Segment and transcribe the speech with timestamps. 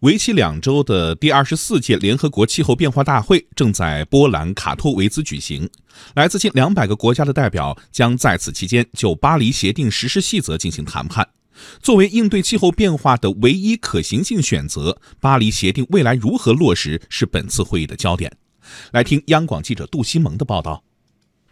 [0.00, 5.70] 为期两周的第二十四届联合国气候变化大会正在波兰卡托维兹举行，
[6.14, 11.26] 来自近两百个国家的代表将在此期间就巴黎协定实施细则进行谈判。
[11.80, 18.30] 作为应对气候变化的唯一可行性选择，巴黎协定未来如何落实是本次会议的焦点。
[18.92, 20.84] 来听央广记者杜西蒙的报道。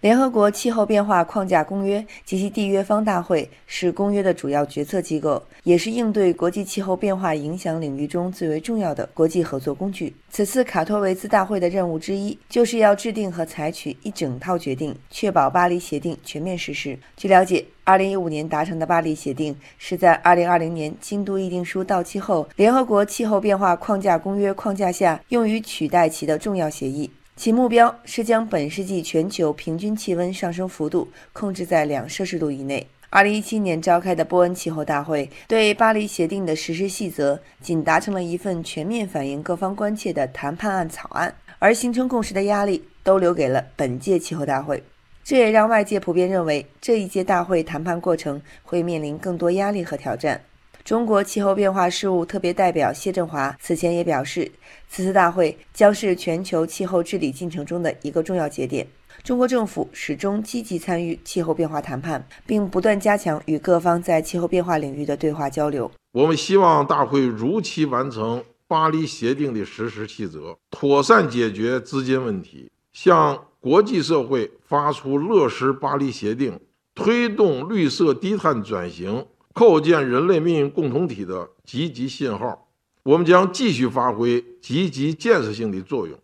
[0.05, 10.15] 联合国气候变化框架公约及其缔约方大会是公约的主要决策机构，也是应对国际气候变化影响领域中最为重要的国际合作工具。
[10.29, 16.99] 此次卡托维兹大会的任务之一，就是要制定和采取一整套决定，确保巴黎协定全面实施。
[17.17, 27.11] 据了解，2015年达成的巴黎协定是在2020年京都议定书到期后，联合国气候变化框架公约框架下用于取代其的重要协议。
[27.37, 32.87] 其目标是将本世纪全球平均气温上升幅度控制在两摄氏度以内。
[33.11, 44.83] 二零一七年召开的波恩气候大会对巴黎协定的实施细则仅达成了一份全面反映各方关切的谈判案草案，而形成共识的压力都留给了本届气候大会。
[45.23, 50.41] 这也让外界普遍认为，这一届大会谈判过程会面临更多压力和挑战。
[50.85, 54.53] 中国气候变化事务特别代表谢振华此前也表示，
[54.87, 58.87] 此次大会将是全球气候治理进程中的一个重要节点。
[59.23, 65.91] 中国政府始终积极参与气候变化谈判，并不断加强与各方在气候变化领域的对话交流。
[66.13, 76.61] 我们希望大会如期完成巴黎协定的实施细则，妥善解决资金问题，向国际社会发出落实巴黎协定、
[76.95, 79.25] 推动绿色低碳转型。
[79.55, 82.67] 构建人类命运共同体的积极信号，
[83.05, 86.19] 我们将继续发挥积极建设性的作用，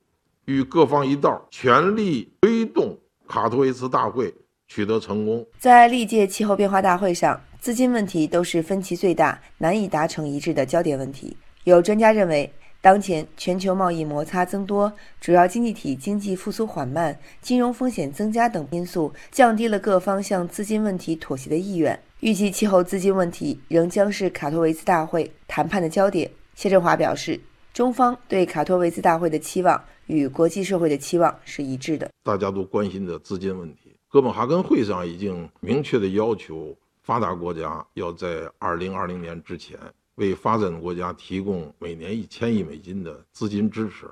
[0.46, 4.34] 与各方一道，全力推动卡托维茨大会
[4.66, 5.46] 取得成功。
[5.60, 11.36] 在历届气候变化大会上，资金问题都是分歧最大、难以达成一致的焦点问题。
[11.62, 22.00] 有专家认为，当前全球贸易摩擦增多、主要经济体经济复苏缓慢、金融风险增加等因素，降低了各方向资金问题妥协的意愿。
[22.20, 26.30] 预计气候资金问题仍将是卡托维兹大会谈判的焦点。
[26.54, 27.38] 谢振华表示，
[27.74, 32.10] 中方对卡托维兹大会的期望与国际社会的期望是一致的。
[32.22, 39.78] 大家都关心的资金问题，哥本哈根会上已经明确的要求发达国家要在2020年之前
[40.20, 44.06] 为发展国家提供每年一千亿美金的资金支持。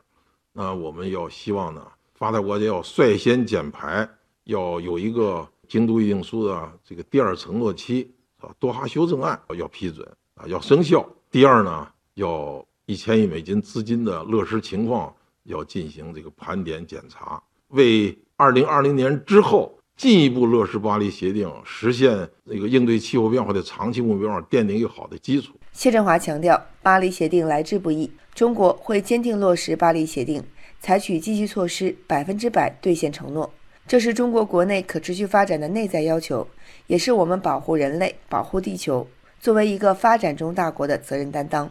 [0.53, 4.09] 那我们要希望呢，发达国家要率先减排，
[4.45, 5.49] 要有一个。
[5.69, 11.07] 京都议定书的这个第二承诺期啊，多哈修正案要批准啊，要生效。
[11.31, 25.55] 第二呢，要一千亿美金资金的落实情况要进行这个盘点检查，为二零二零年之后进一步落实巴黎协定，实现那个应对气候变化的长期目标奠定一个好的基础。
[25.73, 30.41] 谢振华强调，巴黎协定来之不易，中国会坚定落实巴黎协定，
[30.79, 33.53] 采取积极措施，百分之百兑现承诺。
[33.89, 36.47] 这是中国国内可持续发展的内在要求，
[36.87, 39.05] 也是我们保护人类、保护地球
[39.41, 41.69] 作为一个发展中大国的责任担当。